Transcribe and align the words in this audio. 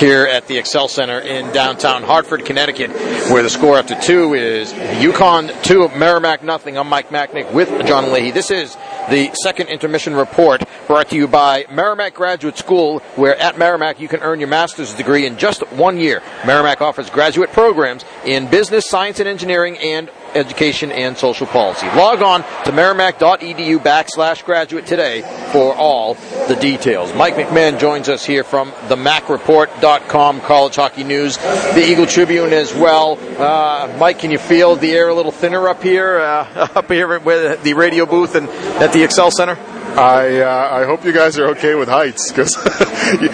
here 0.00 0.24
at 0.24 0.48
the 0.48 0.64
XL 0.64 0.86
Center 0.86 1.18
in 1.18 1.52
downtown 1.52 2.02
Hartford, 2.02 2.46
Connecticut, 2.46 2.90
where 3.30 3.42
the 3.42 3.50
score 3.50 3.76
after 3.76 3.94
two 4.00 4.32
is 4.32 4.72
UConn 4.72 5.62
2, 5.62 5.90
Merrimack 5.98 6.42
nothing. 6.42 6.78
I'm 6.78 6.88
Mike 6.88 7.10
Macknick 7.10 7.52
with 7.52 7.68
John 7.86 8.10
Leahy. 8.10 8.30
This 8.30 8.50
is 8.50 8.74
the 9.10 9.30
second 9.42 9.68
intermission 9.68 10.14
report 10.14 10.62
brought 10.86 11.10
to 11.10 11.16
you 11.16 11.28
by 11.28 11.66
Merrimack 11.70 12.14
Graduate 12.14 12.56
School, 12.56 13.00
where 13.16 13.36
at 13.36 13.58
Merrimack 13.58 14.00
you 14.00 14.08
can 14.08 14.20
earn 14.20 14.40
your 14.40 14.48
master's 14.48 14.94
degree 14.94 15.26
in 15.26 15.36
just 15.36 15.60
one 15.72 16.00
year. 16.00 16.22
Merrimack 16.46 16.80
offers 16.80 17.10
graduate 17.10 17.52
programs 17.52 18.02
in 18.24 18.48
business, 18.48 18.88
science 18.88 19.20
and 19.20 19.28
engineering, 19.28 19.76
and 19.76 20.08
education 20.34 20.92
and 20.92 21.16
social 21.16 21.46
policy. 21.46 21.86
Log 21.88 22.22
on 22.22 22.42
to 22.64 22.72
merrimack.edu 22.72 23.78
backslash 23.78 24.44
graduate 24.44 24.86
today 24.86 25.22
for 25.52 25.74
all 25.74 26.14
the 26.48 26.56
details. 26.60 27.14
Mike 27.14 27.34
McMahon 27.34 27.78
joins 27.78 28.08
us 28.08 28.24
here 28.24 28.44
from 28.44 28.72
the 28.88 28.96
MacReport.com 28.96 30.40
college 30.40 30.76
hockey 30.76 31.04
news, 31.04 31.36
the 31.36 31.84
Eagle 31.84 32.06
Tribune 32.06 32.52
as 32.52 32.74
well. 32.74 33.18
Uh, 33.40 33.94
Mike, 33.98 34.18
can 34.18 34.30
you 34.30 34.38
feel 34.38 34.76
the 34.76 34.90
air 34.92 35.08
a 35.08 35.14
little 35.14 35.32
thinner 35.32 35.68
up 35.68 35.82
here, 35.82 36.18
uh, 36.18 36.68
up 36.74 36.90
here 36.90 37.18
with 37.18 37.62
the 37.62 37.74
radio 37.74 38.06
booth 38.06 38.34
and 38.34 38.48
at 38.48 38.92
the 38.92 39.08
XL 39.08 39.30
Center? 39.30 39.79
I 39.96 40.40
uh, 40.40 40.68
I 40.72 40.84
hope 40.84 41.04
you 41.04 41.12
guys 41.12 41.38
are 41.38 41.48
okay 41.48 41.74
with 41.74 41.88
heights 41.88 42.30
because 42.30 42.54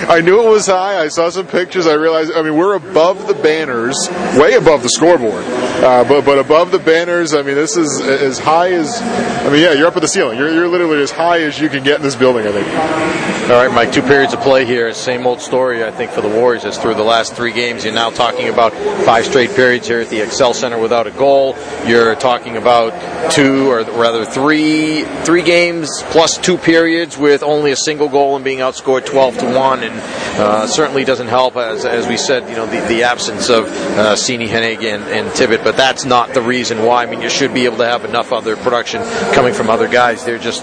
I 0.09 0.21
knew 0.21 0.47
it 0.47 0.51
was 0.51 0.67
high. 0.67 0.99
I 0.99 1.09
saw 1.09 1.29
some 1.29 1.47
pictures. 1.47 1.87
I 1.87 1.95
realized. 1.95 2.33
I 2.33 2.43
mean, 2.43 2.57
we're 2.57 2.75
above 2.75 3.27
the 3.27 3.35
banners, 3.35 3.97
way 4.39 4.55
above 4.55 4.83
the 4.83 4.89
scoreboard, 4.89 5.45
uh, 5.45 6.05
but 6.09 6.25
but 6.25 6.39
above 6.39 6.71
the 6.71 6.79
banners. 6.79 7.35
I 7.35 7.43
mean, 7.43 7.57
this 7.57 7.77
is 7.77 8.01
as 8.01 8.39
high 8.39 8.73
as. 8.73 9.01
I 9.01 9.51
mean, 9.51 9.63
yeah, 9.63 9.73
you're 9.75 9.87
up 9.87 9.97
at 9.97 10.03
the 10.03 10.09
ceiling. 10.09 10.39
You're 10.39 10.53
you're 10.53 10.69
literally 10.69 11.03
as 11.03 11.11
high 11.11 11.43
as 11.43 11.61
you 11.61 11.69
can 11.69 11.85
get 11.85 11.97
in 11.97 12.03
this 12.03 12.17
building. 12.17 12.47
I 12.47 12.53
think. 12.53 13.51
All 13.51 13.65
right, 13.65 13.73
Mike. 13.73 13.93
Two 13.93 14.03
periods 14.03 14.33
of 14.33 14.41
play 14.41 14.65
here. 14.65 14.93
Same 14.95 15.27
old 15.27 15.41
story. 15.41 15.85
I 15.85 15.91
think 15.91 16.11
for 16.11 16.21
the 16.21 16.29
Warriors 16.29 16.65
as 16.65 16.79
through 16.79 16.95
the 16.95 17.05
last 17.05 17.35
three 17.35 17.53
games. 17.53 17.85
You're 17.85 17.95
now 17.95 18.11
talking 18.11 18.49
about 18.49 18.73
five 19.05 19.27
straight 19.27 19.51
periods 19.51 19.87
here 19.87 20.01
at 20.01 20.09
the 20.09 20.27
XL 20.27 20.53
Center 20.53 20.79
without 20.79 21.07
a 21.07 21.13
goal. 21.13 21.57
You're 21.87 22.15
talking 22.15 22.57
about 22.57 23.31
two 23.31 23.71
or 23.71 23.83
rather 23.83 24.25
three 24.25 25.05
three 25.25 25.43
games 25.43 25.91
plus 26.11 26.39
periods 26.55 27.19
with 27.19 27.43
only 27.43 27.73
a 27.73 27.77
single 27.77 28.09
goal 28.09 28.37
and 28.37 28.45
being 28.45 28.61
outscored 28.61 29.05
12 29.05 29.39
to 29.39 29.45
1 29.47 29.83
and 29.83 29.95
uh, 30.39 30.67
certainly 30.69 31.05
doesn't 31.05 31.27
help 31.27 31.57
as, 31.57 31.85
as 31.85 32.07
we 32.07 32.17
said 32.17 32.49
you 32.49 32.55
know 32.55 32.67
the, 32.67 32.81
the 32.87 33.03
absence 33.03 33.51
of 33.51 33.65
uh, 33.65 34.15
Seney, 34.15 34.47
Hennig 34.47 34.85
and, 34.85 35.03
and 35.05 35.35
Tibbet. 35.35 35.65
But 35.65 35.77
that's 35.77 36.05
not 36.05 36.35
the 36.35 36.43
reason 36.43 36.85
why. 36.85 37.03
I 37.03 37.07
mean 37.07 37.21
you 37.21 37.31
should 37.31 37.53
be 37.53 37.65
able 37.65 37.79
to 37.79 37.87
have 37.87 38.05
enough 38.05 38.33
other 38.33 38.57
production 38.57 39.03
coming 39.35 39.53
from 39.53 39.69
other 39.69 39.89
guys. 39.89 40.25
They're 40.25 40.39
just 40.39 40.63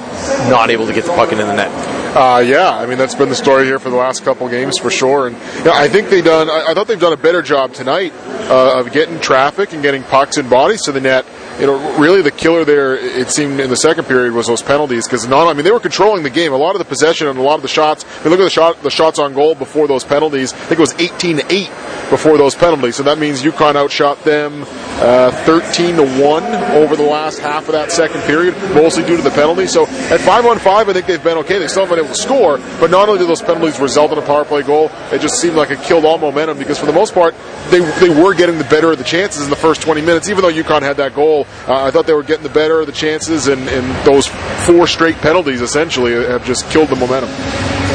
not 0.49 0.69
able 0.69 0.87
to 0.87 0.93
get 0.93 1.03
the 1.03 1.11
puck 1.11 1.33
into 1.33 1.43
the 1.43 1.55
net 1.55 1.92
uh, 2.15 2.39
yeah, 2.39 2.69
I 2.69 2.85
mean 2.85 2.97
that's 2.97 3.15
been 3.15 3.29
the 3.29 3.35
story 3.35 3.65
here 3.65 3.79
for 3.79 3.89
the 3.89 3.95
last 3.95 4.23
couple 4.23 4.47
games 4.49 4.77
for 4.77 4.89
sure, 4.89 5.27
and 5.27 5.35
yeah, 5.65 5.71
I 5.73 5.87
think 5.87 6.09
they 6.09 6.21
done. 6.21 6.49
I, 6.49 6.67
I, 6.69 6.73
thought 6.73 6.87
they've 6.87 6.99
done 6.99 7.13
a 7.13 7.17
better 7.17 7.41
job 7.41 7.73
tonight 7.73 8.13
uh, 8.49 8.79
of 8.79 8.91
getting 8.91 9.19
traffic 9.19 9.73
and 9.73 9.81
getting 9.81 10.03
pucks 10.03 10.37
and 10.37 10.49
bodies 10.49 10.83
to 10.83 10.91
the 10.91 11.01
net 11.01 11.25
you 11.59 11.67
know, 11.67 11.99
really 11.99 12.21
the 12.21 12.31
killer 12.31 12.65
there, 12.65 12.95
it 12.95 13.29
seemed 13.29 13.59
in 13.59 13.69
the 13.69 13.75
second 13.75 14.05
period, 14.05 14.33
was 14.33 14.47
those 14.47 14.63
penalties. 14.63 15.07
Because 15.07 15.27
not, 15.27 15.47
I 15.47 15.53
mean, 15.53 15.63
they 15.63 15.71
were 15.71 15.79
controlling 15.79 16.23
the 16.23 16.29
game. 16.29 16.51
A 16.51 16.57
lot 16.57 16.75
of 16.75 16.79
the 16.79 16.85
possession 16.85 17.27
and 17.27 17.37
a 17.37 17.41
lot 17.41 17.55
of 17.55 17.61
the 17.61 17.67
shots. 17.67 18.05
I 18.05 18.23
mean, 18.23 18.31
look 18.31 18.39
at 18.39 18.43
the 18.43 18.49
shot, 18.49 18.81
the 18.81 18.89
shots 18.89 19.19
on 19.19 19.33
goal 19.33 19.55
before 19.55 19.87
those 19.87 20.03
penalties. 20.03 20.53
I 20.53 20.57
think 20.57 20.79
it 20.79 20.81
was 20.81 20.93
18 20.93 21.37
to 21.37 21.53
eight 21.53 21.69
before 22.09 22.37
those 22.37 22.55
penalties. 22.55 22.95
So 22.95 23.03
that 23.03 23.19
means 23.19 23.43
UConn 23.43 23.75
outshot 23.75 24.23
them 24.23 24.63
uh, 24.97 25.31
13 25.45 25.97
to 25.97 26.21
one 26.21 26.43
over 26.73 26.95
the 26.95 27.03
last 27.03 27.39
half 27.39 27.67
of 27.67 27.73
that 27.73 27.91
second 27.91 28.21
period, 28.21 28.55
mostly 28.73 29.03
due 29.03 29.17
to 29.17 29.23
the 29.23 29.31
penalty. 29.31 29.67
So 29.67 29.85
at 29.85 30.19
five 30.21 30.45
on 30.45 30.57
five, 30.59 30.89
I 30.89 30.93
think 30.93 31.05
they've 31.05 31.23
been 31.23 31.37
okay. 31.39 31.59
They 31.59 31.67
still 31.67 31.85
haven't 31.85 32.02
able 32.03 32.13
to 32.13 32.19
score, 32.19 32.57
but 32.79 32.91
not 32.91 33.07
only 33.07 33.19
did 33.19 33.29
those 33.29 33.41
penalties 33.41 33.79
result 33.79 34.11
in 34.11 34.17
a 34.17 34.21
power 34.21 34.45
play 34.45 34.61
goal, 34.63 34.91
it 35.11 35.21
just 35.21 35.39
seemed 35.39 35.55
like 35.55 35.71
it 35.71 35.79
killed 35.81 36.05
all 36.05 36.17
momentum 36.17 36.57
because 36.57 36.77
for 36.77 36.85
the 36.85 36.93
most 36.93 37.13
part, 37.13 37.35
they 37.69 37.79
they 37.99 38.09
were 38.09 38.33
getting 38.33 38.57
the 38.57 38.63
better 38.65 38.91
of 38.91 38.97
the 38.97 39.03
chances 39.03 39.43
in 39.43 39.49
the 39.49 39.55
first 39.55 39.81
20 39.81 40.01
minutes. 40.01 40.29
Even 40.29 40.41
though 40.41 40.51
UConn 40.51 40.81
had 40.81 40.97
that 40.97 41.15
goal, 41.15 41.47
uh, 41.67 41.83
I 41.83 41.91
thought 41.91 42.05
they 42.05 42.13
were 42.13 42.23
getting 42.23 42.43
the 42.43 42.49
better 42.49 42.81
of 42.81 42.87
the 42.87 42.93
chances, 42.93 43.47
and, 43.47 43.67
and 43.69 44.05
those 44.05 44.27
four 44.65 44.87
straight 44.87 45.15
penalties 45.17 45.61
essentially 45.61 46.13
have 46.13 46.45
just 46.45 46.69
killed 46.69 46.89
the 46.89 46.95
momentum. 46.95 47.29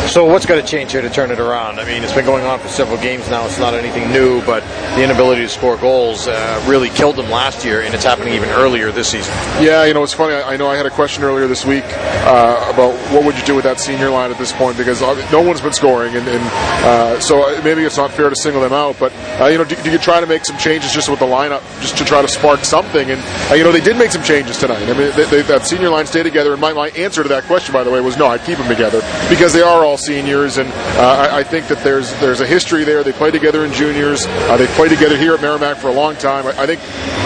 So 0.08 0.24
what's 0.24 0.46
got 0.46 0.56
to 0.56 0.62
change 0.62 0.92
here 0.92 1.02
to 1.02 1.10
turn 1.10 1.30
it 1.30 1.38
around? 1.38 1.78
I 1.78 1.84
mean, 1.84 2.02
it's 2.02 2.14
been 2.14 2.24
going 2.24 2.42
on 2.46 2.58
for 2.60 2.69
several 2.69 2.96
games 2.96 3.28
now. 3.28 3.44
It's 3.44 3.58
not 3.58 3.74
anything 3.74 4.10
new, 4.10 4.41
but 4.46 4.62
the 4.96 5.04
inability 5.04 5.42
to 5.42 5.48
score 5.50 5.76
goals 5.76 6.26
uh, 6.26 6.64
really 6.66 6.88
killed 6.88 7.16
them 7.16 7.30
last 7.30 7.62
year, 7.62 7.82
and 7.82 7.94
it's 7.94 8.04
happening 8.04 8.32
even 8.32 8.48
earlier 8.48 8.91
this 8.91 9.08
season. 9.08 9.34
Yeah, 9.60 9.84
you 9.84 9.92
know, 9.92 10.02
it's 10.02 10.14
funny. 10.14 10.34
I, 10.34 10.56
know 10.56 10.66
I 10.66 10.76
had 10.76 10.86
a 10.86 10.91
question 10.91 11.24
earlier 11.24 11.47
this 11.47 11.66
week 11.66 11.84
uh, 11.84 12.72
about 12.72 12.94
what 13.12 13.22
would 13.26 13.36
you 13.36 13.44
do 13.44 13.54
with 13.54 13.64
that 13.64 13.80
senior 13.80 14.08
line 14.08 14.30
at 14.30 14.38
this 14.38 14.50
point 14.50 14.78
because 14.78 15.02
uh, 15.02 15.14
no 15.30 15.42
one's 15.42 15.60
been 15.60 15.74
scoring, 15.74 16.16
and, 16.16 16.26
and 16.26 16.42
uh, 16.86 17.20
so 17.20 17.60
maybe 17.62 17.84
it's 17.84 17.98
not 17.98 18.10
fair 18.10 18.30
to 18.30 18.36
single 18.36 18.62
them 18.62 18.72
out. 18.72 18.97
But 18.98 19.12
uh, 19.38 19.48
you 19.48 19.58
know, 19.58 19.64
do, 19.64 19.76
do, 19.76 19.92
you 19.92 19.98
try 19.98 20.20
to 20.20 20.26
make 20.26 20.47
some 20.47 20.56
changes 20.56 20.91
just 20.91 21.10
with 21.10 21.18
the 21.18 21.26
lineup, 21.26 21.60
just 21.82 21.98
to 21.98 22.04
try 22.06 22.22
to 22.22 22.28
spark 22.28 22.60
something? 22.60 23.10
And 23.10 23.20
uh, 23.50 23.56
you 23.56 23.62
know, 23.62 23.72
they 23.72 23.82
did 23.82 23.98
make 23.98 24.10
some 24.10 24.22
changes 24.22 24.56
tonight. 24.56 24.88
I 24.88 24.94
mean, 24.94 25.14
they, 25.14 25.24
they, 25.26 25.42
that 25.42 25.66
senior 25.66 25.91
line 25.91 26.06
stayed 26.06 26.22
together, 26.22 26.52
and 26.52 26.60
my, 26.62 26.72
my 26.72 26.88
answer 26.91 27.22
to 27.22 27.28
that 27.28 27.44
question, 27.44 27.74
by 27.74 27.84
the 27.84 27.91
way, 27.91 28.00
was 28.00 28.16
no. 28.16 28.26
I'd 28.28 28.42
keep 28.44 28.56
them 28.56 28.68
together 28.68 29.02
because 29.28 29.52
they 29.52 29.62
are 29.62 29.84
all 29.84 29.97
seniors, 29.98 30.59
and 30.59 30.69
uh, 30.69 31.28
I, 31.31 31.38
I, 31.38 31.44
think 31.44 31.69
that 31.69 31.82
there's 31.84 32.10
there's 32.20 32.41
a 32.41 32.47
history 32.47 32.84
there. 32.84 33.03
They 33.04 33.12
play 33.12 33.31
together 33.31 33.64
in 33.64 33.72
juniors. 33.72 34.25
Uh, 34.26 34.56
they 34.56 34.66
play 34.69 34.88
together 34.88 35.16
here 35.16 35.34
at 35.34 35.41
Merrimack 35.41 35.76
for 35.76 35.88
a 35.88 35.92
long 35.92 36.16
time. 36.16 36.47
I, 36.47 36.62
I 36.62 36.66
think 36.66 36.81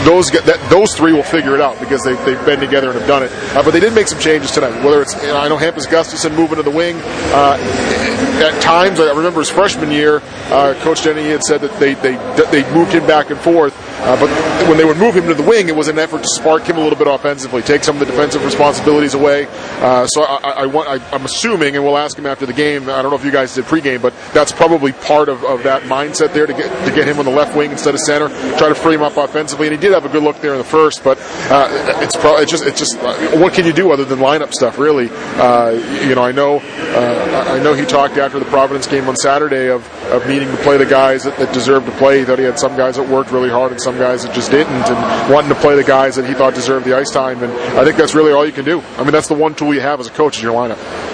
those 0.05 0.31
get, 0.31 0.45
that, 0.47 0.59
those 0.71 0.95
three 0.95 1.13
will 1.13 1.23
figure 1.23 1.55
it 1.55 1.61
out 1.61 1.79
because 1.79 2.03
they, 2.03 2.15
they've 2.25 2.45
been 2.45 2.61
together 2.61 2.91
and 2.91 2.99
have 2.99 3.09
done 3.09 3.23
it. 3.23 3.31
Uh, 3.55 3.63
but 3.63 3.73
they 3.73 3.81
did 3.81 3.95
make 3.95 4.09
some 4.09 4.19
changes 4.19 4.51
tonight. 4.51 4.83
Whether 4.85 5.03
it's 5.03 5.15
you 5.23 5.29
know, 5.29 5.39
I 5.39 5.49
know 5.49 5.57
Hampus 5.57 5.87
Gustafsson 5.87 6.37
moving 6.37 6.57
to 6.57 6.63
the 6.63 6.71
wing. 6.71 6.97
Uh, 7.33 7.59
at 8.43 8.61
times, 8.63 8.99
I 8.99 9.15
remember 9.15 9.41
his 9.41 9.51
freshman 9.51 9.91
year, 9.91 10.23
uh, 10.51 10.75
Coach 10.81 11.05
Dennehy 11.05 11.31
had 11.31 11.43
said 11.43 11.61
that 11.61 11.79
they 11.79 11.95
they 11.95 12.17
they 12.51 12.75
moved 12.75 12.93
him 12.93 13.07
back 13.07 13.31
and 13.31 13.39
forth. 13.39 13.92
Uh, 14.03 14.19
but 14.19 14.29
when 14.69 14.77
they 14.77 14.85
would 14.85 14.97
move 14.97 15.17
him 15.17 15.27
to 15.29 15.35
the 15.35 15.43
wing, 15.43 15.69
it 15.69 15.77
was 15.77 15.89
an 15.89 15.99
effort 15.99 16.23
to 16.23 16.29
spark 16.29 16.65
him 16.65 16.77
a 16.77 16.81
little 16.81 16.99
bit 16.99 17.07
offensively, 17.07 17.63
take 17.63 17.85
some 17.85 17.97
of 17.97 18.01
the 18.01 18.07
defensive 18.07 18.45
responsibilities 18.45 19.15
away. 19.15 19.47
Uh, 19.81 20.07
so 20.07 20.23
I, 20.23 20.63
I, 20.63 20.67
want, 20.67 20.89
I, 20.89 21.15
am 21.15 21.25
assuming, 21.25 21.77
and 21.77 21.85
we'll 21.85 21.99
ask 21.99 22.19
him 22.19 22.27
after 22.27 22.47
the 22.47 22.53
game. 22.53 22.89
I 22.89 23.03
don't 23.03 23.11
know 23.11 23.17
if 23.17 23.25
you 23.25 23.31
guys 23.31 23.55
did 23.55 23.65
pregame, 23.65 24.03
but 24.03 24.13
that's 24.33 24.53
probably 24.53 24.93
part 24.93 25.29
of, 25.29 25.45
of 25.45 25.63
that 25.63 25.83
mindset 25.83 26.33
there 26.33 26.47
to 26.47 26.53
get 26.53 26.87
to 26.87 26.95
get 26.95 27.07
him 27.07 27.19
on 27.19 27.25
the 27.25 27.31
left 27.31 27.57
wing 27.57 27.71
instead 27.71 27.95
of 27.95 28.01
center, 28.01 28.29
try 28.59 28.69
to 28.69 28.75
free 28.75 28.95
him 28.95 29.03
up 29.03 29.17
offensively. 29.17 29.69
And 29.69 29.77
he 29.77 29.81
did 29.81 29.93
have 29.93 30.05
a 30.05 30.09
good 30.09 30.23
look 30.23 30.41
there 30.41 30.53
in 30.53 30.59
the 30.59 30.65
first, 30.65 31.05
but 31.05 31.19
uh, 31.51 31.69
it's 32.03 32.17
probably 32.17 32.43
it's 32.43 32.51
just 32.51 32.65
it's 32.65 32.79
just 32.79 32.99
uh, 32.99 33.15
what 33.39 33.55
can 33.55 33.67
you 33.67 33.73
do 33.73 33.93
other 33.93 34.05
than 34.05 34.19
lineup 34.19 34.53
stuff, 34.53 34.79
really? 34.79 35.09
Uh, 35.11 35.71
you 36.07 36.15
know, 36.15 36.23
I 36.23 36.33
know 36.33 36.59
uh, 36.59 37.47
I 37.49 37.63
know 37.63 37.75
he 37.75 37.85
talked 37.85 38.17
after 38.19 38.39
the 38.39 38.45
Providence 38.47 38.87
game 38.87 39.09
on 39.09 39.17
Saturday 39.17 39.69
of, 39.69 39.87
of 40.11 40.27
needing 40.27 40.51
to 40.51 40.57
play 40.59 40.77
the 40.77 40.87
guys 40.87 41.25
that, 41.25 41.37
that 41.39 41.53
deserved 41.53 41.87
to 41.87 41.93
play. 41.93 42.19
He 42.19 42.25
thought 42.25 42.39
he 42.39 42.45
had 42.45 42.59
some 42.59 42.77
guys 42.77 42.97
that 42.97 43.09
worked 43.09 43.31
really 43.31 43.51
hard 43.51 43.73
and 43.73 43.81
some 43.81 43.92
some 43.93 44.01
guys 44.01 44.25
that 44.25 44.35
just 44.35 44.51
didn't, 44.51 44.73
and 44.73 45.33
wanting 45.33 45.51
to 45.51 45.61
play 45.61 45.77
the 45.77 45.85
guys 45.85 46.17
that 46.17 46.27
he 46.27 46.35
thought 46.35 46.55
deserved 46.55 46.87
the 46.87 46.97
ice 46.97 47.11
time. 47.11 47.43
And 47.43 47.53
I 47.79 47.85
think 47.85 47.97
that's 47.97 48.15
really 48.15 48.33
all 48.33 48.47
you 48.47 48.53
can 48.53 48.65
do. 48.65 48.81
I 48.97 49.03
mean, 49.03 49.13
that's 49.13 49.29
the 49.29 49.35
one 49.35 49.55
tool 49.55 49.75
you 49.75 49.81
have 49.81 50.01
as 50.01 50.07
a 50.07 50.11
coach 50.11 50.39
is 50.39 50.43
your 50.43 50.55
lineup. 50.55 51.12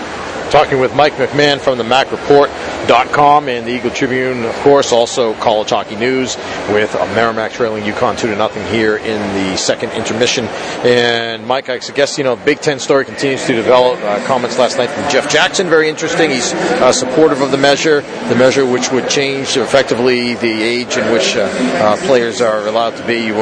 Talking 0.50 0.80
with 0.80 0.94
Mike 0.94 1.12
McMahon 1.14 1.60
from 1.60 1.76
the 1.76 1.84
MacReport.com 1.84 3.48
and 3.50 3.66
the 3.66 3.70
Eagle 3.70 3.90
Tribune, 3.90 4.46
of 4.46 4.54
course, 4.56 4.92
also 4.92 5.34
College 5.34 5.68
Hockey 5.68 5.94
News 5.94 6.38
with 6.70 6.94
Merrimack 7.14 7.52
trailing 7.52 7.84
UConn 7.84 8.18
2 8.18 8.28
to 8.28 8.34
nothing 8.36 8.66
here 8.72 8.96
in 8.96 9.20
the 9.34 9.58
second 9.58 9.90
intermission. 9.90 10.46
And 10.86 11.46
Mike, 11.46 11.68
I 11.68 11.76
guess, 11.78 12.16
you 12.16 12.24
know, 12.24 12.34
Big 12.34 12.60
Ten 12.60 12.78
story 12.78 13.04
continues 13.04 13.44
to 13.44 13.54
develop. 13.54 14.00
Uh, 14.00 14.24
comments 14.26 14.58
last 14.58 14.78
night 14.78 14.88
from 14.88 15.10
Jeff 15.10 15.30
Jackson, 15.30 15.68
very 15.68 15.90
interesting. 15.90 16.30
He's 16.30 16.54
uh, 16.54 16.92
supportive 16.92 17.42
of 17.42 17.50
the 17.50 17.58
measure, 17.58 18.00
the 18.00 18.34
measure 18.34 18.64
which 18.64 18.90
would 18.90 19.10
change 19.10 19.58
effectively 19.58 20.34
the 20.36 20.62
age 20.62 20.96
in 20.96 21.12
which 21.12 21.36
uh, 21.36 21.40
uh 21.42 21.96
players 22.06 22.40
are 22.40 22.66
allowed 22.66 22.96
to 22.96 23.06
be. 23.06 23.26
You 23.26 23.34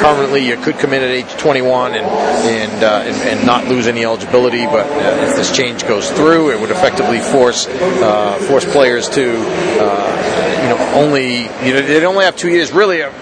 currently, 0.00 0.48
you 0.48 0.56
could 0.56 0.78
come 0.78 0.94
in 0.94 1.02
at 1.02 1.10
age 1.10 1.30
21 1.36 1.94
and, 1.94 2.04
and, 2.04 2.82
uh, 2.84 3.02
and, 3.04 3.38
and 3.38 3.46
not 3.46 3.68
lose 3.68 3.86
any 3.86 4.04
eligibility, 4.04 4.66
but 4.66 4.86
uh, 4.86 5.28
if 5.28 5.36
this 5.36 5.56
change 5.56 5.86
goes 5.86 6.10
through, 6.10 6.39
through, 6.40 6.50
it 6.52 6.60
would 6.60 6.70
effectively 6.70 7.18
force 7.18 7.66
uh, 7.66 8.38
force 8.48 8.64
players 8.64 9.08
to 9.10 9.22
uh, 9.22 10.62
you 10.62 10.68
know 10.68 10.92
only 10.94 11.42
you 11.66 11.74
know 11.74 11.82
they 11.82 12.04
only 12.04 12.24
have 12.24 12.36
two 12.36 12.48
years 12.48 12.72
really. 12.72 13.02
Uh, 13.02 13.12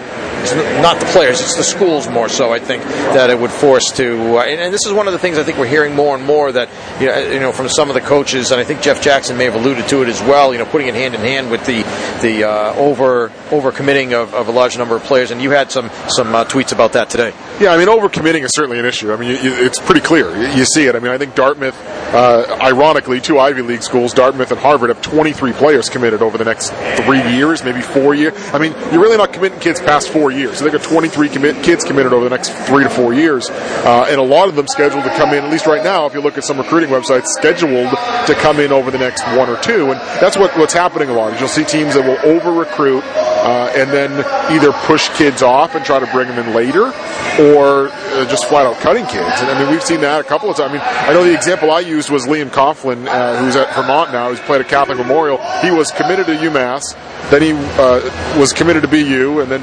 it's 0.40 0.54
not 0.80 1.00
the 1.00 1.06
players, 1.06 1.40
it's 1.40 1.56
the 1.56 1.64
schools 1.64 2.08
more 2.08 2.28
so. 2.28 2.52
I 2.52 2.60
think 2.60 2.84
that 2.84 3.28
it 3.28 3.36
would 3.36 3.50
force 3.50 3.90
to, 3.96 4.38
uh, 4.38 4.42
and, 4.42 4.60
and, 4.60 4.72
this 4.72 4.86
is 4.86 4.92
one 4.92 5.08
of 5.08 5.12
the 5.12 5.18
things 5.18 5.36
I 5.36 5.42
think 5.42 5.58
we're 5.58 5.66
hearing 5.66 5.96
more 5.96 6.14
and 6.14 6.24
more 6.24 6.52
that 6.52 6.68
you 7.00 7.08
know, 7.08 7.32
you 7.32 7.40
know, 7.40 7.50
from 7.50 7.68
some 7.68 7.90
of 7.90 7.94
the 7.94 8.00
coaches, 8.00 8.52
and 8.52 8.60
I 8.60 8.64
think 8.64 8.80
Jeff 8.80 9.02
Jackson 9.02 9.36
may 9.36 9.46
have 9.46 9.56
alluded 9.56 9.88
to 9.88 10.02
it 10.02 10.08
as 10.08 10.20
well. 10.22 10.52
You 10.52 10.60
know, 10.60 10.64
putting 10.64 10.86
it 10.86 10.94
hand 10.94 11.16
in 11.16 11.20
hand 11.20 11.50
with 11.50 11.66
the 11.66 11.82
the 12.22 12.44
uh, 12.44 12.72
over 12.76 13.32
over 13.50 13.72
committing 13.72 14.14
of, 14.14 14.32
of, 14.32 14.46
a 14.46 14.52
large 14.52 14.78
number 14.78 14.94
of 14.94 15.02
players, 15.02 15.32
and 15.32 15.42
you 15.42 15.50
had 15.50 15.72
some 15.72 15.90
some 16.06 16.32
uh, 16.32 16.44
tweets 16.44 16.70
about 16.70 16.92
that 16.92 17.10
today. 17.10 17.34
Yeah, 17.60 17.72
I 17.72 17.76
mean, 17.76 17.88
overcommitting 17.88 18.44
is 18.44 18.52
certainly 18.54 18.78
an 18.78 18.84
issue. 18.84 19.12
I 19.12 19.16
mean, 19.16 19.30
you, 19.30 19.36
you, 19.36 19.64
it's 19.64 19.80
pretty 19.80 20.00
clear. 20.00 20.30
You, 20.36 20.58
you, 20.58 20.64
see 20.64 20.86
it. 20.86 20.94
I 20.94 21.00
mean, 21.00 21.10
I 21.10 21.18
think 21.18 21.34
Dartmouth 21.34 21.74
uh, 22.14 22.56
ironically, 22.62 23.20
two 23.20 23.38
Ivy 23.38 23.62
League 23.62 23.82
schools, 23.82 24.14
Dartmouth 24.14 24.50
and 24.50 24.60
Harvard, 24.60 24.90
have 24.90 25.02
23 25.02 25.52
players 25.52 25.88
committed 25.88 26.22
over 26.22 26.38
the 26.38 26.44
next 26.44 26.70
three 27.04 27.20
years, 27.34 27.64
maybe 27.64 27.80
four 27.80 28.14
years. 28.14 28.32
I 28.54 28.58
mean, 28.58 28.72
you're 28.92 29.02
really 29.02 29.16
not 29.16 29.32
committing 29.32 29.58
kids 29.58 29.80
past 29.80 30.08
four 30.08 30.30
years. 30.30 30.58
So 30.58 30.64
they 30.64 30.70
got 30.70 30.82
23 30.82 31.28
commit, 31.28 31.64
kids 31.64 31.84
committed 31.84 32.12
over 32.12 32.24
the 32.24 32.30
next 32.30 32.50
three 32.68 32.84
to 32.84 32.90
four 32.90 33.12
years, 33.12 33.50
uh, 33.50 34.06
and 34.08 34.20
a 34.20 34.22
lot 34.22 34.48
of 34.48 34.54
them 34.54 34.68
scheduled 34.68 35.04
to 35.04 35.10
come 35.16 35.30
in. 35.30 35.44
At 35.44 35.50
least 35.50 35.66
right 35.66 35.82
now, 35.82 36.06
if 36.06 36.14
you 36.14 36.20
look 36.20 36.38
at 36.38 36.44
some 36.44 36.58
recruiting 36.58 36.90
websites, 36.90 37.26
scheduled 37.26 37.90
to 37.90 38.34
come 38.38 38.60
in 38.60 38.72
over 38.72 38.90
the 38.90 38.98
next 38.98 39.22
one 39.36 39.50
or 39.50 39.60
two, 39.60 39.90
and 39.90 40.00
that's 40.20 40.36
what, 40.38 40.56
what's 40.56 40.74
happening 40.74 41.10
a 41.10 41.12
lot. 41.12 41.34
Is 41.34 41.40
you'll 41.40 41.48
see 41.48 41.64
teams 41.64 41.94
that 41.94 42.04
will 42.04 42.18
over 42.30 42.52
recruit 42.52 43.02
uh, 43.44 43.72
and 43.76 43.90
then 43.90 44.10
either 44.52 44.72
push 44.86 45.08
kids 45.16 45.42
off 45.42 45.74
and 45.74 45.84
try 45.84 45.98
to 45.98 46.06
bring 46.12 46.28
them 46.28 46.38
in 46.38 46.54
later, 46.54 46.86
or 47.40 47.88
uh, 47.88 48.26
just 48.28 48.48
flat 48.48 48.66
out 48.66 48.76
cutting 48.80 49.06
kids. 49.06 49.40
And 49.40 49.50
I 49.50 49.62
mean, 49.62 49.70
we've 49.70 49.82
seen 49.82 50.00
that 50.00 50.20
a 50.20 50.24
couple 50.24 50.50
of 50.50 50.56
times. 50.56 50.70
I 50.70 50.72
mean, 50.74 50.82
I 50.84 51.12
know 51.12 51.24
the 51.24 51.34
example 51.34 51.70
I 51.70 51.80
used 51.80 52.10
was 52.10 52.26
Liam 52.26 52.50
Coughlin, 52.50 53.06
uh, 53.06 53.38
who's 53.40 53.56
at 53.56 53.74
Vermont 53.74 54.12
now, 54.12 54.30
who's 54.30 54.40
played 54.40 54.60
at 54.60 54.68
Catholic 54.68 54.98
Memorial. 54.98 55.38
He 55.62 55.70
was 55.70 55.90
committed 55.92 56.26
to 56.26 56.32
UMass, 56.32 56.96
then 57.30 57.42
he 57.42 57.52
uh, 57.52 58.38
was 58.38 58.52
committed 58.52 58.82
to 58.82 58.88
BU, 58.88 59.40
and 59.40 59.50
then 59.50 59.60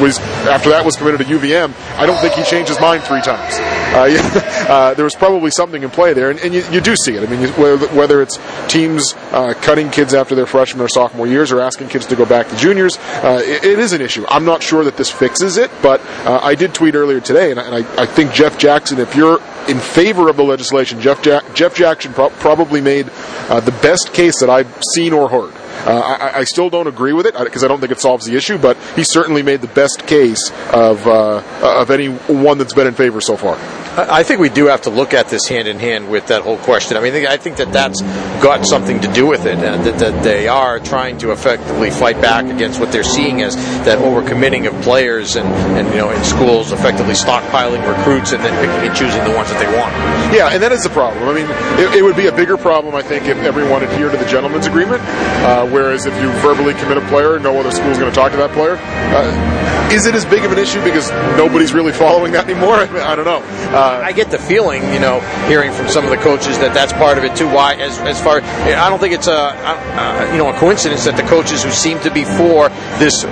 was 0.00 0.18
after 0.48 0.70
that 0.70 0.84
was 0.84 0.96
committed 0.96 1.20
to 1.20 1.26
UVM. 1.26 1.74
I 1.98 2.06
don't 2.06 2.18
think 2.20 2.34
he 2.34 2.42
changed 2.44 2.68
his 2.68 2.80
mind 2.80 3.02
three 3.02 3.22
times. 3.22 3.54
Uh, 3.92 4.66
uh, 4.68 4.94
there 4.94 5.04
was 5.04 5.14
probably 5.14 5.50
something 5.50 5.82
in 5.82 5.90
play 5.90 6.12
there, 6.12 6.30
and, 6.30 6.38
and 6.40 6.54
you, 6.54 6.64
you, 6.70 6.80
do 6.80 6.94
see 6.96 7.14
it. 7.14 7.22
I 7.22 7.30
mean, 7.30 7.42
you, 7.42 7.48
whether, 7.52 7.88
whether, 7.88 8.22
it's 8.22 8.38
teams 8.68 9.14
uh, 9.32 9.54
cutting 9.62 9.90
kids 9.90 10.14
after 10.14 10.34
their 10.34 10.46
freshman 10.46 10.80
or 10.80 10.88
sophomore 10.88 11.26
years, 11.26 11.52
or 11.52 11.60
asking 11.60 11.88
kids 11.88 12.06
to 12.06 12.16
go 12.16 12.24
back 12.24 12.48
to 12.48 12.56
juniors, 12.56 12.98
uh, 12.98 13.40
it, 13.44 13.64
it 13.64 13.78
is 13.78 13.92
an 13.92 14.00
issue. 14.00 14.24
I'm 14.28 14.44
not 14.44 14.62
sure 14.62 14.84
that 14.84 14.96
this 14.96 15.10
fixes 15.10 15.56
it, 15.56 15.70
but 15.82 16.00
uh, 16.24 16.40
I 16.42 16.54
did 16.54 16.74
tweet 16.74 16.94
earlier 16.94 17.20
today, 17.20 17.50
and, 17.50 17.60
I, 17.60 17.66
and 17.66 17.86
I, 17.86 18.02
I, 18.02 18.06
think 18.06 18.32
Jeff 18.32 18.58
Jackson, 18.58 18.98
if 18.98 19.14
you're 19.14 19.40
in 19.68 19.78
favor 19.78 20.28
of 20.28 20.36
the 20.36 20.44
legislation, 20.44 21.00
Jeff, 21.00 21.22
Jeff 21.22 21.74
Jackson 21.74 22.12
pro- 22.12 22.30
probably 22.30 22.80
made 22.80 23.10
uh, 23.48 23.60
the 23.60 23.72
best 23.82 24.12
case 24.12 24.40
that 24.40 24.50
I've 24.50 24.72
seen 24.94 25.12
or 25.12 25.28
heard. 25.28 25.54
Uh, 25.86 26.00
I, 26.00 26.38
I, 26.40 26.44
still 26.44 26.70
don't 26.70 26.86
agree 26.86 27.12
with 27.12 27.26
it 27.26 27.34
because 27.38 27.64
I 27.64 27.68
don't 27.68 27.80
think 27.80 27.92
it 27.92 28.00
solves 28.00 28.26
the 28.26 28.36
issue, 28.36 28.58
but 28.58 28.76
he 28.96 29.04
certainly 29.04 29.42
made 29.42 29.60
the 29.60 29.68
best 29.68 30.06
case 30.06 30.50
of 30.72 31.06
uh, 31.06 31.42
of 31.62 31.90
any 31.90 32.08
one 32.08 32.58
that's 32.58 32.74
been 32.74 32.86
in 32.86 32.94
favor 32.94 33.20
so 33.20 33.36
far. 33.36 33.56
I 33.96 34.22
think 34.22 34.40
we 34.40 34.48
do 34.48 34.66
have 34.66 34.82
to 34.82 34.90
look 34.90 35.14
at 35.14 35.28
this 35.28 35.48
hand 35.48 35.66
in 35.66 35.78
hand 35.80 36.08
with 36.08 36.28
that 36.28 36.42
whole 36.42 36.58
question. 36.58 36.96
I 36.96 37.00
mean, 37.00 37.26
I 37.26 37.36
think 37.36 37.56
that 37.56 37.72
that's 37.72 38.00
got 38.40 38.64
something 38.64 39.00
to 39.00 39.12
do 39.12 39.26
with 39.26 39.46
it, 39.46 39.58
and 39.58 39.84
that, 39.84 39.98
that 39.98 40.22
they 40.22 40.46
are 40.46 40.78
trying 40.78 41.18
to 41.18 41.32
effectively 41.32 41.90
fight 41.90 42.20
back 42.22 42.44
against 42.44 42.78
what 42.78 42.92
they're 42.92 43.02
seeing 43.02 43.42
as 43.42 43.56
that 43.84 43.98
overcommitting 43.98 44.68
of 44.68 44.80
players 44.82 45.34
and, 45.34 45.48
and 45.76 45.88
you 45.88 45.96
know 45.96 46.10
in 46.10 46.22
schools 46.22 46.70
effectively 46.70 47.14
stockpiling 47.14 47.86
recruits 47.86 48.32
and 48.32 48.42
then 48.44 48.54
picking 48.64 48.88
and 48.88 48.96
choosing 48.96 49.22
the 49.24 49.34
ones 49.34 49.50
that 49.50 49.58
they 49.58 49.76
want. 49.76 49.92
Yeah, 50.34 50.50
and 50.50 50.62
that 50.62 50.70
is 50.70 50.84
the 50.84 50.90
problem. 50.90 51.28
I 51.28 51.34
mean, 51.34 51.46
it, 51.80 51.98
it 51.98 52.02
would 52.02 52.16
be 52.16 52.26
a 52.26 52.32
bigger 52.32 52.56
problem, 52.56 52.94
I 52.94 53.02
think, 53.02 53.26
if 53.26 53.38
everyone 53.38 53.82
adhered 53.82 54.12
to 54.12 54.18
the 54.18 54.26
gentleman's 54.26 54.66
agreement. 54.66 55.02
Uh, 55.42 55.68
whereas 55.70 56.06
if 56.06 56.14
you 56.20 56.30
verbally 56.40 56.74
commit 56.74 56.98
a 56.98 57.06
player, 57.08 57.38
no 57.38 57.58
other 57.58 57.70
school 57.70 57.90
is 57.90 57.98
going 57.98 58.10
to 58.10 58.14
talk 58.14 58.32
to 58.32 58.38
that 58.38 58.52
player. 58.52 58.76
Uh, 58.76 59.79
Is 59.90 60.06
it 60.06 60.14
as 60.14 60.24
big 60.24 60.44
of 60.44 60.52
an 60.52 60.58
issue 60.58 60.82
because 60.84 61.10
nobody's 61.36 61.72
really 61.72 61.92
following 61.92 62.32
that 62.32 62.48
anymore? 62.48 62.74
I, 62.74 62.86
mean, 62.92 63.02
I 63.02 63.16
don't 63.16 63.24
know. 63.24 63.42
Uh, 63.74 64.00
I 64.04 64.12
get 64.12 64.30
the 64.30 64.38
feeling, 64.38 64.82
you 64.92 65.00
know, 65.00 65.18
hearing 65.48 65.72
from 65.72 65.88
some 65.88 66.04
of 66.04 66.10
the 66.10 66.16
coaches 66.16 66.58
that 66.60 66.72
that's 66.72 66.92
part 66.92 67.18
of 67.18 67.24
it 67.24 67.34
too. 67.34 67.48
Why, 67.48 67.74
as 67.74 67.98
as 68.00 68.22
far, 68.22 68.40
I 68.40 68.88
don't 68.88 69.00
think 69.00 69.14
it's 69.14 69.26
a, 69.26 69.32
a 69.32 70.32
you 70.32 70.38
know 70.38 70.48
a 70.48 70.58
coincidence 70.58 71.04
that 71.06 71.16
the 71.16 71.24
coaches 71.24 71.64
who 71.64 71.70
seem 71.70 71.98
to 72.00 72.10
be 72.10 72.24
for 72.24 72.68
this 73.02 73.24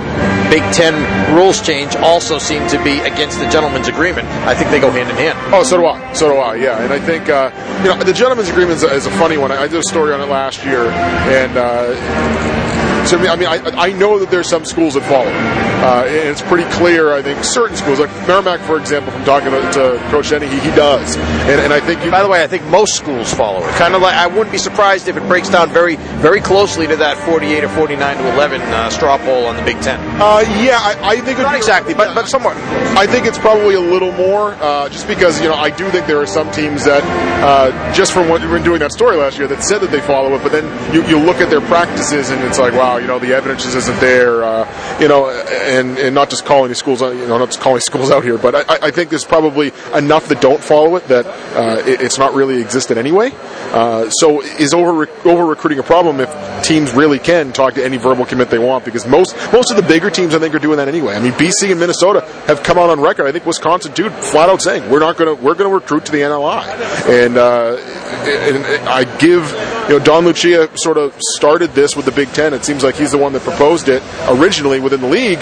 Big 0.51 0.63
Ten 0.73 0.95
rules 1.33 1.61
change 1.61 1.95
also 1.95 2.39
seem 2.39 2.67
to 2.69 2.83
be 2.83 2.99
against 3.01 3.39
the 3.39 3.47
gentleman's 3.49 3.87
agreement. 3.87 4.27
I 4.43 4.53
think 4.53 4.69
they 4.71 4.81
go 4.81 4.91
hand 4.91 5.09
in 5.09 5.15
hand. 5.15 5.37
Oh, 5.53 5.63
so 5.63 5.77
do 5.77 5.85
I. 5.85 6.13
So 6.13 6.29
do 6.29 6.37
I. 6.37 6.55
Yeah, 6.55 6.83
and 6.83 6.91
I 6.91 6.99
think 6.99 7.29
uh, 7.29 7.51
you 7.83 7.89
know 7.89 8.03
the 8.03 8.13
gentleman's 8.13 8.49
agreement 8.49 8.77
is 8.77 8.83
a, 8.83 8.93
is 8.93 9.05
a 9.05 9.11
funny 9.11 9.37
one. 9.37 9.51
I 9.51 9.67
did 9.67 9.79
a 9.79 9.83
story 9.83 10.13
on 10.13 10.19
it 10.19 10.27
last 10.27 10.65
year, 10.65 10.87
and. 10.89 11.57
Uh, 11.57 12.68
so 13.09 13.17
I 13.17 13.35
mean, 13.35 13.47
I, 13.47 13.57
I 13.89 13.91
know 13.91 14.19
that 14.19 14.29
there's 14.29 14.47
some 14.47 14.63
schools 14.65 14.93
that 14.93 15.01
follow, 15.01 15.25
uh, 15.25 16.05
and 16.05 16.29
it's 16.29 16.43
pretty 16.43 16.69
clear. 16.69 17.13
I 17.13 17.23
think 17.23 17.43
certain 17.43 17.75
schools, 17.75 17.99
like 17.99 18.11
Merrimack, 18.27 18.59
for 18.61 18.79
example, 18.79 19.11
from 19.11 19.23
talking 19.25 19.49
to, 19.49 19.61
to 19.71 19.97
Coach 20.11 20.29
Dennehy, 20.29 20.49
he, 20.49 20.59
he 20.59 20.75
does, 20.75 21.15
and, 21.17 21.59
and 21.59 21.73
I 21.73 21.79
think. 21.79 22.05
You, 22.05 22.11
By 22.11 22.21
the 22.21 22.29
way, 22.29 22.43
I 22.43 22.47
think 22.47 22.63
most 22.65 22.95
schools 22.95 23.33
follow 23.33 23.65
it. 23.65 23.71
Kind 23.75 23.95
of 23.95 24.03
like 24.03 24.13
I 24.13 24.27
wouldn't 24.27 24.51
be 24.51 24.59
surprised 24.59 25.07
if 25.07 25.17
it 25.17 25.23
breaks 25.23 25.49
down 25.49 25.69
very, 25.69 25.95
very 26.21 26.39
closely 26.39 26.85
to 26.85 26.95
that 26.97 27.17
48 27.25 27.63
or 27.63 27.69
49 27.69 28.17
to 28.17 28.33
11 28.33 28.61
uh, 28.61 28.89
straw 28.91 29.17
poll 29.17 29.45
on 29.45 29.57
the 29.57 29.63
Big 29.63 29.81
Ten. 29.81 29.99
Uh, 30.21 30.41
yeah, 30.61 30.77
I, 30.79 30.97
I 31.01 31.21
think 31.21 31.39
not 31.39 31.55
exactly, 31.55 31.95
but 31.95 32.13
but 32.13 32.27
somewhat. 32.27 32.57
I 32.95 33.07
think 33.07 33.25
it's 33.25 33.39
probably 33.39 33.73
a 33.73 33.81
little 33.81 34.11
more, 34.11 34.53
uh, 34.61 34.87
just 34.89 35.07
because 35.07 35.41
you 35.41 35.49
know 35.49 35.55
I 35.55 35.71
do 35.71 35.89
think 35.89 36.05
there 36.05 36.21
are 36.21 36.27
some 36.27 36.51
teams 36.51 36.85
that 36.85 37.03
uh, 37.43 37.93
just 37.93 38.13
from 38.13 38.29
what 38.29 38.41
we 38.41 38.47
were 38.47 38.59
doing 38.59 38.79
that 38.79 38.91
story 38.91 39.17
last 39.17 39.37
year 39.39 39.47
that 39.47 39.63
said 39.63 39.79
that 39.79 39.91
they 39.91 40.01
follow 40.01 40.35
it, 40.35 40.43
but 40.43 40.51
then 40.51 40.65
you, 40.93 41.03
you 41.07 41.19
look 41.19 41.37
at 41.37 41.49
their 41.49 41.61
practices 41.61 42.29
and 42.29 42.43
it's 42.43 42.59
like, 42.59 42.73
wow, 42.73 42.98
you 42.99 43.07
know, 43.07 43.19
the 43.19 43.33
evidence 43.33 43.63
just 43.63 43.75
isn't 43.75 43.99
there, 43.99 44.43
uh, 44.43 44.99
you 44.99 45.07
know, 45.07 45.29
and, 45.29 45.97
and 45.97 46.15
not 46.15 46.29
just 46.29 46.45
calling 46.45 46.69
the 46.69 46.75
schools, 46.75 47.01
you 47.01 47.27
know, 47.27 47.37
not 47.37 47.47
just 47.47 47.59
calling 47.59 47.81
schools 47.85 48.11
out 48.11 48.23
here, 48.23 48.37
but 48.37 48.55
I, 48.55 48.87
I 48.87 48.91
think 48.91 49.09
there's 49.09 49.25
probably 49.25 49.71
enough 49.93 50.27
that 50.29 50.41
don't 50.41 50.61
follow 50.61 50.95
it 50.95 51.07
that 51.07 51.25
uh, 51.27 51.81
it, 51.85 52.01
it's 52.01 52.17
not 52.17 52.33
really 52.33 52.61
existed 52.61 52.97
anyway. 52.97 53.31
Uh, 53.71 54.09
so 54.09 54.41
is 54.41 54.73
over 54.73 55.07
over 55.25 55.45
recruiting 55.45 55.79
a 55.79 55.83
problem 55.83 56.19
if 56.19 56.63
teams 56.63 56.93
really 56.93 57.19
can 57.19 57.53
talk 57.53 57.75
to 57.75 57.83
any 57.83 57.97
verbal 57.97 58.25
commit 58.25 58.49
they 58.49 58.57
want? 58.57 58.85
Because 58.85 59.07
most 59.07 59.35
most 59.53 59.71
of 59.71 59.77
the 59.77 59.83
bigger 59.83 60.09
teams 60.09 60.33
I 60.33 60.39
think 60.39 60.55
are 60.55 60.59
doing 60.59 60.77
that 60.77 60.87
anyway. 60.87 61.15
I 61.15 61.19
mean, 61.19 61.33
BC 61.33 61.71
and 61.71 61.79
Minnesota 61.79 62.21
have 62.47 62.63
come 62.63 62.77
out 62.77 62.89
on 62.89 62.99
record. 62.99 63.27
I 63.27 63.31
think 63.31 63.45
Wisconsin 63.45 63.93
too, 63.93 64.09
flat 64.09 64.49
out 64.49 64.61
saying 64.61 64.89
we're 64.89 64.99
not 64.99 65.17
going 65.17 65.35
to 65.35 65.43
we're 65.43 65.55
going 65.55 65.69
to 65.69 65.73
recruit 65.73 66.05
to 66.05 66.11
the 66.11 66.19
NLI, 66.19 66.65
and, 67.07 67.37
uh, 67.37 67.77
I 68.11 69.03
give 69.19 69.49
you 69.89 69.97
know 69.97 70.03
Don 70.03 70.25
Lucia 70.25 70.69
sort 70.77 70.97
of 70.97 71.13
started 71.19 71.71
this 71.71 71.95
with 71.95 72.05
the 72.05 72.11
Big 72.11 72.29
Ten. 72.29 72.53
It 72.53 72.65
seems 72.65 72.83
like 72.83 72.95
he's 72.95 73.11
the 73.11 73.17
one 73.17 73.33
that 73.33 73.41
proposed 73.41 73.89
it 73.89 74.03
originally 74.27 74.79
within 74.79 75.01
the 75.01 75.07
league, 75.07 75.39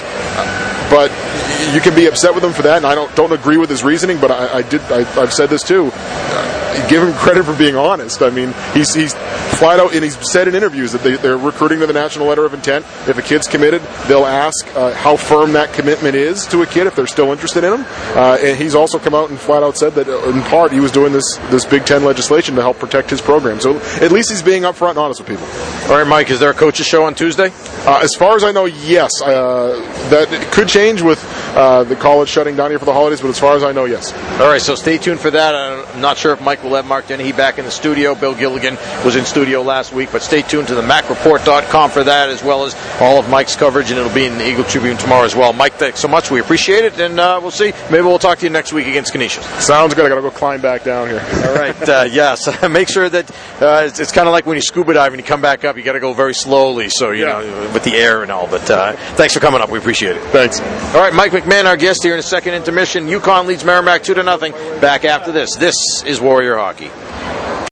but 0.90 1.12
you 1.74 1.82
can 1.82 1.96
be 1.96 2.08
upset 2.08 2.34
with 2.34 2.44
him 2.44 2.54
for 2.54 2.64
that, 2.64 2.78
and 2.78 2.86
I 2.86 2.96
don't 2.96 3.14
don't 3.16 3.32
agree 3.32 3.58
with 3.58 3.70
his 3.70 3.84
reasoning. 3.84 4.20
But 4.20 4.32
I, 4.32 4.60
I 4.60 4.62
did 4.62 4.82
I, 4.84 5.04
have 5.04 5.34
said 5.34 5.50
this 5.50 5.64
too. 5.64 5.90
Uh, 5.94 6.90
give 6.90 7.04
him 7.04 7.14
credit 7.14 7.44
for 7.44 7.56
being 7.58 7.76
honest. 7.76 8.22
I 8.22 8.30
mean, 8.30 8.54
he's 8.74 8.94
he's 8.94 9.14
flat 9.58 9.80
out, 9.80 9.94
and 9.94 10.04
he's 10.04 10.18
said 10.32 10.48
in 10.48 10.56
interviews 10.56 10.92
that 10.92 11.04
they, 11.04 11.16
are 11.28 11.38
recruiting 11.38 11.80
to 11.80 11.88
the 11.88 11.94
national 11.94 12.28
letter 12.28 12.46
of 12.46 12.54
intent. 12.54 12.86
If 13.08 13.18
a 13.18 13.22
kid's 13.22 13.48
committed, 13.48 13.82
they'll 14.08 14.26
ask 14.26 14.68
uh, 14.76 14.94
how 14.94 15.18
firm 15.18 15.54
that 15.54 15.74
commitment 15.74 16.16
is 16.16 16.46
to 16.48 16.62
a 16.62 16.66
kid 16.66 16.88
if 16.88 16.96
they're 16.96 17.08
still 17.08 17.32
interested 17.32 17.64
in 17.64 17.74
him. 17.74 17.86
Uh, 18.16 18.38
and 18.42 18.58
he's 18.58 18.76
also 18.76 19.00
come 19.00 19.16
out 19.16 19.30
and 19.30 19.40
flat 19.40 19.64
out 19.64 19.78
said 19.78 19.94
that 19.96 20.08
uh, 20.08 20.30
in 20.30 20.42
part 20.44 20.72
he 20.72 20.80
was 20.80 20.92
doing 20.92 21.12
this 21.14 21.38
this 21.50 21.66
Big 21.66 21.86
Ten 21.86 22.04
legislation 22.04 22.56
to 22.56 22.62
help 22.62 22.80
protect 22.80 23.10
his 23.10 23.22
program. 23.22 23.60
So 23.60 23.78
at 24.02 24.12
least 24.12 24.30
he's 24.30 24.42
being 24.42 24.64
upfront 24.64 24.92
and 24.92 25.00
honest 25.00 25.20
with 25.20 25.30
people. 25.30 25.46
All 25.92 25.98
right, 25.98 26.08
Mike. 26.08 26.30
Is 26.30 26.40
there 26.40 26.50
a 26.50 26.54
coaches 26.54 26.86
show 26.86 27.04
on 27.04 27.16
Tuesday? 27.16 27.52
Uh, 27.86 28.00
as 28.04 28.14
far 28.16 28.36
as 28.36 28.44
I 28.44 28.52
know, 28.52 28.66
yes. 28.66 29.22
Uh, 29.22 29.80
that 30.10 30.30
could 30.52 30.68
change 30.68 31.02
with 31.02 31.24
uh, 31.58 31.84
the 31.84 31.96
college 31.96 32.30
shutting 32.30 32.56
down 32.56 32.70
here 32.70 32.78
for 32.78 32.86
the 32.86 32.94
holidays, 32.94 33.20
but 33.20 33.30
as 33.30 33.40
far 33.40 33.56
as 33.56 33.64
I 33.64 33.72
know, 33.72 33.86
yes. 33.86 34.14
All 34.40 34.48
right, 34.48 34.62
so 34.62 34.76
stay 34.76 35.00
tuned 35.00 35.20
for 35.20 35.32
that. 35.32 35.56
I'm 35.56 36.00
not 36.00 36.16
sure 36.16 36.32
if 36.32 36.40
Mike 36.40 36.64
will 36.64 36.76
have 36.76 36.86
Mark 36.86 37.08
Dennehy 37.08 37.32
back 37.32 37.58
in 37.58 37.66
the 37.66 37.72
studio. 37.72 38.14
Bill 38.14 38.36
Gilligan 38.36 38.76
was 39.04 39.16
in 39.16 39.26
studio 39.26 39.64
last 39.64 39.92
week, 39.92 40.10
but 40.12 40.22
stay 40.22 40.44
tuned 40.44 40.68
to 40.68 40.76
the 40.76 40.84
MacReport.com 40.84 41.90
for 41.90 42.04
that, 42.04 42.30
as 42.30 42.44
well 42.44 42.64
as 42.64 42.76
all 43.02 43.18
of 43.18 43.28
Mike's 43.28 43.56
coverage, 43.56 43.90
and 43.90 44.00
it'll 44.00 44.14
be 44.14 44.26
in 44.26 44.38
the 44.38 44.48
Eagle 44.48 44.66
Tribune 44.66 44.98
tomorrow 44.98 45.26
as 45.26 45.36
well. 45.36 45.52
Mike, 45.52 45.74
thanks 45.74 46.00
so 46.00 46.08
much. 46.08 46.30
We 46.30 46.40
appreciate 46.40 46.86
it, 46.86 47.00
and 47.00 47.20
uh, 47.20 47.40
we'll 47.42 47.50
see. 47.50 47.74
Maybe 47.90 48.04
we'll 48.04 48.20
talk 48.20 48.38
to 48.38 48.46
you 48.46 48.52
next 48.52 48.72
week 48.72 48.86
against 48.86 49.12
Canisius. 49.12 49.44
Sounds 49.66 49.96
good. 49.96 50.06
I 50.06 50.10
got 50.10 50.16
to 50.16 50.22
go 50.22 50.30
climb 50.30 50.62
back 50.62 50.84
down 50.84 51.08
here. 51.10 51.26
All 51.46 51.56
right. 51.56 51.90
Uh, 51.90 52.08
yes. 52.08 52.48
Make 52.70 52.88
sure 52.88 53.10
that 53.10 53.32
uh, 53.62 53.86
it's, 53.88 54.00
it's 54.00 54.12
kind 54.12 54.28
of 54.28 54.32
like 54.32 54.46
when 54.46 54.58
you 54.58 54.62
scuba 54.62 54.94
dive 54.94 55.14
and 55.14 55.20
you 55.20 55.26
come 55.26 55.42
back 55.42 55.66
up, 55.66 55.76
you 55.76 55.82
got 55.82 55.94
to 55.94 56.00
go 56.00 56.14
very 56.14 56.36
slowly, 56.36 56.90
so 56.90 57.10
you 57.10 57.26
yeah. 57.26 57.42
know 57.42 57.72
with 57.74 57.84
the 57.84 57.96
air 57.96 58.22
and 58.22 58.32
all. 58.32 58.48
But 58.48 58.70
uh, 58.70 58.94
thanks 59.16 59.34
for 59.34 59.40
coming 59.40 59.62
up. 59.62 59.72
We 59.72 59.80
appreciate 59.80 60.18
it. 60.18 60.24
Thanks. 60.26 60.60
All 60.62 61.02
right, 61.02 61.14
Mike 61.14 61.34
McMahon, 61.48 61.64
our 61.64 61.78
guest 61.78 62.04
here 62.04 62.12
in 62.12 62.20
a 62.20 62.24
second 62.24 62.56
intermission. 62.56 63.08
UConn 63.08 63.46
leads 63.46 63.64
Merrimack 63.64 64.04
two 64.04 64.14
to 64.14 64.22
nothing. 64.22 64.52
Back 64.82 65.06
after 65.06 65.32
this. 65.32 65.56
This 65.56 66.04
is 66.06 66.20
Warrior 66.20 66.58
Hockey. 66.58 66.92